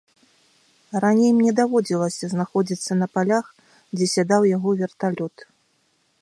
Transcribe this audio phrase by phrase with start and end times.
[1.03, 3.45] Раней мне даводзілася знаходзіцца на палях,
[3.99, 5.35] дзе сядаў яго верталёт.